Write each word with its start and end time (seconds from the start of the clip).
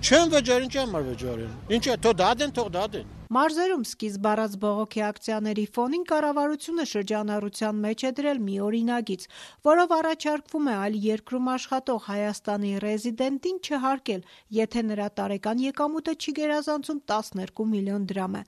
چند 0.00 0.34
و 0.34 0.40
جارین 0.40 0.68
چند 0.68 0.88
مر 0.88 1.02
و 1.02 1.14
جارین؟ 1.14 1.48
این 1.68 1.80
چه 1.80 1.96
تو 1.96 2.12
دادن 2.12 2.50
تو 2.50 2.68
دادن 2.68 3.04
Մարզերում 3.28 3.82
սկիզբ 3.84 4.26
առած 4.28 4.54
բողոքի 4.62 5.00
ակցիաների 5.04 5.64
ֆոնին 5.76 6.04
կառավարությունը 6.08 6.84
շրջանառության 6.88 7.80
մեջ 7.84 8.04
է 8.08 8.10
դրել 8.18 8.38
մի 8.44 8.54
օրինագիծ, 8.64 9.26
որով 9.68 9.90
առաջարկվում 9.98 10.70
է 10.72 10.76
այլ 10.84 10.96
երկրում 11.04 11.50
աշխատող 11.52 12.00
Հայաստանի 12.08 12.70
ռեզիդենտին 12.84 13.58
չհարկել, 13.68 14.22
եթե 14.58 14.84
նրա 14.88 15.08
տարեկան 15.20 15.60
եկամուտը 15.64 16.14
չի 16.16 16.34
գերազանցում 16.38 17.02
12 17.12 17.68
միլիոն 17.68 18.06
դրամ 18.08 18.38
է։ 18.38 18.42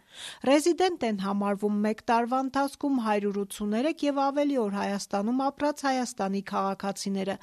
Ռեզիդենտ 0.49 1.05
են 1.11 1.21
համարվում 1.29 1.77
մեկ 1.85 2.01
տարվա 2.09 2.41
ընթացքում 2.49 2.97
183 3.05 4.05
եւ 4.09 4.23
ավելի 4.25 4.59
օր 4.65 4.73
Հայաստանում 4.81 5.45
ապրած 5.51 5.85
Հայաստանի 5.91 6.43
քաղաքացիները։ 6.55 7.37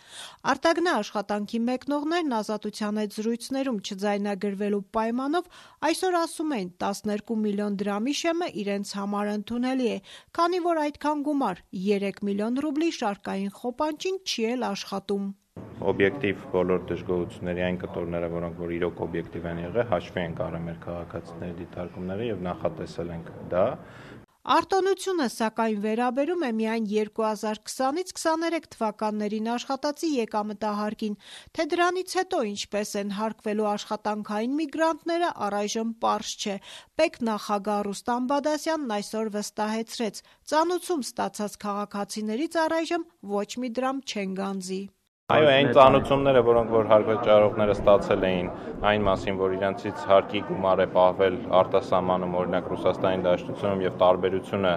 Արտագնա 0.58 0.98
աշխատանքի 1.06 1.62
մեկնողներն 1.70 2.38
ազատության 2.42 3.02
հետ 3.04 3.16
զրույցներում 3.22 3.80
չձայնագրվելու 3.86 4.84
պայմանով 4.98 5.54
այսօր 5.92 6.20
ասում 6.24 6.58
են 6.58 6.70
12 6.82 7.27
2 7.32 7.40
միլիոն 7.48 7.80
դրամի 7.82 8.14
շեմը 8.22 8.48
իրենց 8.64 8.94
համար 9.00 9.34
ընդունելի 9.38 9.90
է, 9.96 9.98
քանի 10.40 10.62
որ 10.68 10.84
այդքան 10.86 11.26
գումար 11.28 11.66
3 11.88 12.24
միլիոն 12.30 12.64
ռուբլի 12.68 12.94
շարքային 13.02 13.52
խոպանջին 13.60 14.24
չի 14.28 14.48
էլ 14.54 14.72
աշխատում 14.72 15.28
օբյեկտիվ 15.90 16.44
բոլոր 16.54 16.84
դժգոհությունների 16.90 17.64
այն 17.68 17.78
կտորները, 17.84 18.28
որոնք 18.34 18.60
որ 18.64 18.72
իրոք 18.78 19.02
օբյեկտիվ 19.06 19.48
են 19.52 19.60
եղել, 19.62 19.88
հաշվի 19.92 20.22
են 20.24 20.36
առել 20.48 20.64
մեր 20.68 20.78
քաղաքացիների 20.86 21.56
դիտարկումները 21.60 22.28
եւ 22.28 22.42
նախատեսել 22.48 23.12
ենք 23.18 23.30
դա 23.54 23.66
Արտոնությունը 24.48 25.26
սակայն 25.28 25.80
վերաբերում 25.84 26.44
է 26.48 26.52
միայն 26.56 26.86
2020-ից 26.88 28.14
23 28.16 28.70
թվականներին 28.78 29.50
աշխատածի 29.54 30.12
եկամտահարկին, 30.14 31.18
թե 31.52 31.66
դրանից 31.74 32.16
հետո 32.20 32.40
ինչպես 32.54 32.96
են 33.04 33.14
հարկվելու 33.20 33.68
աշխատանքային 33.74 34.56
միգրանտները 34.64 35.36
առայժմ 35.52 35.94
պարզ 36.08 36.34
չէ։ 36.40 36.58
Պետ 36.96 37.22
նախագահ 37.28 37.86
Ռուստամ 37.92 38.32
Բադասյանն 38.32 38.98
այսօր 39.02 39.34
վստահեցրեց. 39.36 40.26
ծանուցում 40.48 41.08
ստացած 41.12 41.64
քաղաքացիներից 41.68 42.62
առայժմ 42.68 43.10
ոչ 43.36 43.50
մի 43.60 43.76
դրամ 43.76 44.06
չեն 44.08 44.40
գանձի։ 44.40 44.84
Այո, 45.28 45.48
այն 45.52 45.70
ծանուցումները, 45.76 46.42
որոնք 46.48 46.70
որ 46.72 46.86
հարկավճարողները 46.88 47.74
ստացել 47.76 48.22
էին 48.28 48.46
այն 48.88 49.02
մասին, 49.08 49.40
որ 49.42 49.56
իրենցից 49.58 50.06
հարկի 50.08 50.42
գումար 50.48 50.82
է 50.84 50.86
պահվել 50.94 51.36
արտասահմանում, 51.60 52.38
օրինակ 52.42 52.70
Ռուսաստանի 52.72 53.26
Դաշնությունում 53.26 53.84
եւ 53.84 53.98
տարբերությունը 54.04 54.72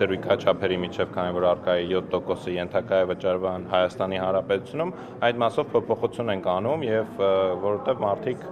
դրույքա 0.00 0.38
չափերի 0.40 0.78
միջև, 0.86 1.12
քանի 1.18 1.36
որ 1.36 1.46
արկա 1.50 1.76
է 1.76 1.84
7%-ը 1.92 2.56
ենթակա 2.56 3.02
է 3.04 3.10
վճարվան 3.12 3.68
Հայաստանի 3.76 4.22
Հանրապետությունում, 4.24 4.94
այդ 5.28 5.44
մասով 5.44 5.70
փոփոխություն 5.76 6.34
են 6.38 6.44
կանում 6.48 6.86
եւ 6.88 7.22
որովհետեւ 7.68 8.04
մարդիկ 8.08 8.48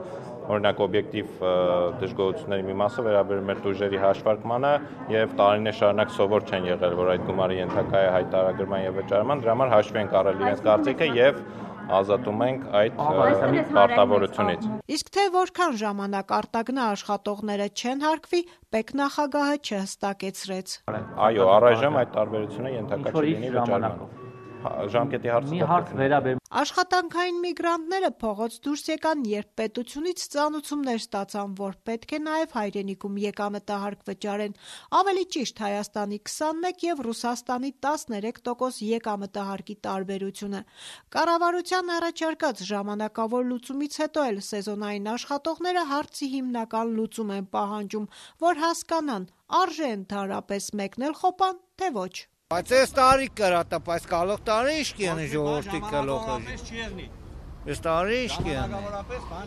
օրինակ 0.49 0.83
օբյեկտիվ 0.89 1.45
դժգոհությունների 2.03 2.67
մի 2.69 2.77
մասը 2.83 3.05
վերաբերում 3.09 3.53
է 3.53 3.57
տուժերի 3.65 4.03
հաշվարկմանը 4.05 4.73
եւ 5.13 5.35
տարիներ 5.41 5.79
շարունակ 5.79 6.13
սովոր 6.17 6.47
չեն 6.49 6.69
եղել, 6.73 6.99
որ 6.99 7.13
այդ 7.15 7.25
գումարը 7.29 7.59
ենթակա 7.59 8.03
է 8.05 8.11
հայտարարման 8.17 8.85
եւ 8.87 9.01
վճարման, 9.03 9.43
դրա 9.45 9.57
համար 9.59 9.73
հաշվի 9.77 10.03
են 10.03 10.13
առել 10.23 10.45
իրենց 10.45 10.63
կարծիքը 10.69 11.11
եւ 11.19 11.43
ազատում 11.89 12.43
ենք 12.45 12.65
այդ 12.79 12.99
պարտավորությունից։ 13.77 14.67
Իսկ 14.97 15.13
թե 15.17 15.25
որքան 15.37 15.79
ժամանակ 15.83 16.35
արտագնա 16.39 16.89
աշխատողները 16.95 17.69
չեն 17.81 18.05
հարկվի, 18.05 18.43
Պեկ 18.77 18.93
նախագահը 19.01 19.57
չհստակեցրեց։ 19.69 20.75
Այո, 21.29 21.47
առայժմ 21.57 22.01
այդ 22.03 22.13
տարբերությունը 22.19 22.75
ենթակա 22.77 23.15
չլինի 23.17 23.55
վճարման 23.57 23.97
ժամկետի 24.99 25.33
հարցը 25.33 25.55
մի 25.55 25.71
հարց 25.73 25.97
վերաբերում 26.03 26.38
Աշխատանքային 26.59 27.37
միգրանտները 27.39 28.09
փողոց 28.19 28.55
դուրս 28.67 28.81
եկան, 28.89 29.21
երբ 29.31 29.49
պետությունից 29.61 30.23
ծանուցումներ 30.33 31.01
ստացան, 31.01 31.51
որ 31.59 31.75
պետք 31.89 32.15
է 32.17 32.19
նաև 32.23 32.55
հայրենիքում 32.59 33.19
եկամտահարկ 33.25 34.01
վճարեն։ 34.09 34.57
Ավելի 35.01 35.23
ճիշտ 35.37 35.63
Հայաստանի 35.65 36.19
21 36.31 36.83
եւ 36.89 37.03
Ռուսաստանի 37.07 37.71
13% 37.87 38.81
եկամտահարկի 38.89 39.77
տարբերությունը։ 39.87 40.63
Կառավարության 41.19 41.93
առաջարկած 41.99 42.65
ժամանակավոր 42.73 43.47
լուծումից 43.53 44.01
հետո 44.03 44.25
էլ 44.33 44.41
սեզոնային 44.49 45.07
աշխատողները 45.15 45.85
հարցի 45.93 46.31
հիմնական 46.33 46.91
լուծում 46.99 47.31
են 47.39 47.47
պահանջում, 47.55 48.11
որ 48.49 48.61
հասկանան՝ 48.65 49.31
արժե 49.63 49.93
ընդհանրապես 50.01 50.69
մեկնել 50.83 51.17
խոպան, 51.23 51.63
թե 51.79 51.93
ոչ։ 52.01 52.13
Բայց 52.49 52.71
այս 52.73 52.93
տարի 52.97 53.27
կրատա, 53.37 53.79
բայց 53.85 54.05
գալող 54.09 54.39
տարի 54.47 54.77
ինչ 54.81 54.87
կիանի 54.99 55.25
ժողովրդի 55.33 55.81
կլոխը։ 55.85 56.37
Այս 57.69 57.83
տարի 57.87 58.21
ինչ 58.25 58.39
կիանի։ 58.47 58.81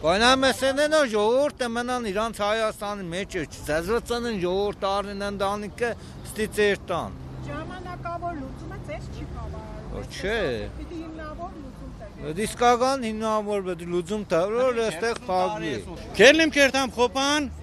Կայնամ 0.03 0.45
էսենեն 0.51 0.95
ժողովուրդը 1.15 1.69
մնան 1.79 2.05
իրանց 2.11 2.43
Հայաստանի 2.45 3.07
մեջ 3.15 3.39
է, 3.41 3.43
ցեզվծանն 3.57 4.37
ժողովուրդ 4.45 4.87
առնեն 4.91 5.25
ընդանիքը 5.31 5.91
ստիծեր 6.29 6.85
տան։ 6.93 7.19
Ժամանակավոր 7.49 8.39
լուծումը 8.43 8.81
ցես 8.85 9.11
չի 9.17 9.29
բավարարում։ 9.33 10.09
Չէ։ 10.21 10.39
Պիտի 10.77 11.01
հիմնավոր 11.01 11.53
լուծում 11.57 11.99
տա։ 12.05 12.39
Դիսկական 12.45 13.07
հիմնավոր 13.09 13.69
բդ 13.71 13.87
լուծում 13.97 14.27
տա, 14.29 14.47
որ 14.61 14.83
այստեղ 14.91 15.23
փակվի։ 15.31 15.77
Քերլիմ 16.21 16.59
կերտամ 16.61 16.99
խոպան, 17.01 17.55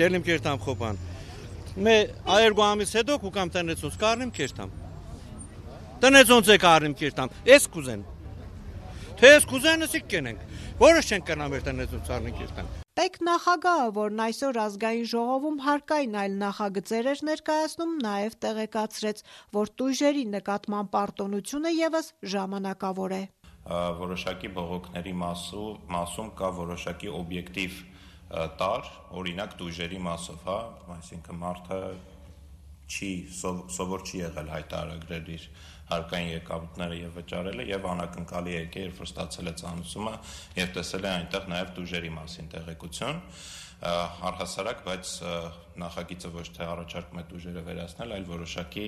քերլիմ 0.00 0.26
կերտամ 0.26 0.66
խոպան 0.66 1.06
մե 1.76 1.94
այերգո 2.36 2.62
ամիս 2.66 2.92
հետո 2.96 3.16
կուկամ 3.20 3.50
տնեցոնց 3.56 3.96
կարնիմ 4.00 4.30
կերտամ։ 4.36 4.70
Տնեցոնց 6.04 6.50
է 6.54 6.56
կարնիմ 6.62 6.94
կերտամ։ 7.00 7.34
Էս 7.56 7.68
կուզեն։ 7.76 8.04
Թե 9.16 9.28
էս 9.36 9.46
կուզեն 9.50 9.86
ասիկ 9.86 10.08
կենենք։ 10.12 10.40
Որը 10.76 11.02
չեն 11.06 11.22
կնա 11.28 11.46
մեր 11.52 11.62
տնեցոնց 11.66 12.10
արնին 12.16 12.34
կերտան։ 12.36 12.66
Պետ 12.96 13.14
նախագահը, 13.28 13.86
որն 13.96 14.20
այսօր 14.24 14.58
ազգային 14.62 15.06
ժողովում 15.12 15.56
հարկային 15.66 16.16
այլ 16.20 16.36
նախագծեր 16.42 17.08
էր 17.12 17.22
ներկայացնում, 17.28 17.94
նաև 18.06 18.36
տեղեկացրեց, 18.44 19.22
որ 19.56 19.72
տույժերի 19.80 20.24
նկատման 20.36 20.90
պարտոնությունը 20.96 21.72
եւս 21.76 22.12
ժամանակավոր 22.36 23.16
է 23.16 23.22
որոշակի 23.66 24.48
բողոքների 24.56 25.12
մասու 25.20 25.68
մասում 25.90 26.28
կա 26.38 26.50
որոշակի 26.60 27.08
օբյեկտիվ 27.20 27.78
տար, 28.26 28.92
օրինակ 29.20 29.56
դույժերի 29.60 29.98
մասով, 30.06 30.38
հա, 30.46 30.58
այսինքն 30.96 31.40
մարդը 31.42 31.80
չի 32.86 33.10
սով, 33.34 33.60
սովոր 33.76 34.04
չի 34.06 34.20
եղել 34.22 34.50
հայտարարել 34.54 35.30
իր 35.36 35.44
հարկային 35.86 36.30
եկամուտները 36.32 36.96
եւ 36.98 37.12
վճարելը 37.20 37.66
եւ 37.70 37.86
անակնկալի 37.92 38.52
է 38.52 38.56
եկել, 38.56 38.86
երբ 38.86 39.00
որ 39.02 39.08
ստացել 39.10 39.50
է 39.50 39.54
ցանուցումը 39.60 40.14
եւ 40.58 40.72
տեսել 40.76 41.06
է 41.06 41.10
այնտեղ 41.12 41.46
նաեւ 41.52 41.70
դույժերի 41.76 42.10
մասին 42.16 42.50
տեղեկություն 42.56 43.20
առհասարակ, 43.76 44.78
բայց 44.86 45.12
նախագիծը 45.82 46.30
ոչ 46.36 46.46
թե 46.56 46.66
առաջարկում 46.66 47.20
է 47.20 47.24
դույժերը 47.32 47.64
վերացնել, 47.66 48.14
այլ 48.16 48.26
որոշակի 48.30 48.86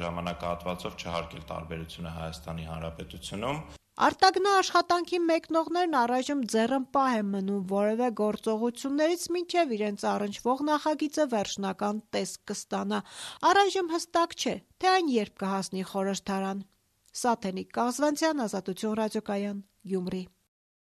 ժամանակահատվածով 0.00 0.98
չհարկել 1.02 1.46
տարբերությունը 1.52 2.16
Հայաստանի 2.16 2.68
Հանրապետությունում 2.72 3.62
Արտագնա 4.00 4.52
աշխատանքի 4.56 5.18
մեկնողներն 5.20 5.96
առայժմ 6.00 6.44
ձեռնպահ 6.52 7.16
են 7.18 7.26
մնում 7.32 7.66
որևէ 7.72 8.08
գործողություններից 8.20 9.24
մինչև 9.36 9.74
իրենց 9.76 10.04
առնչվող 10.12 10.62
նախագիծը 10.68 11.26
վերջնական 11.34 12.00
տեսք 12.16 12.44
կստանա։ 12.52 13.00
Առայժմ 13.52 13.92
հստակ 13.92 14.36
չէ, 14.40 14.54
թե 14.80 14.92
այն 14.96 15.14
երբ 15.20 15.34
կհասնի 15.44 15.88
խորհրդարան։ 15.92 16.68
Սաթենիկ 17.22 17.74
Կազվանցյան, 17.76 18.46
Ազատություն 18.48 18.96
ռադիոկայան, 19.02 19.66
Գյումրի։ 19.92 20.22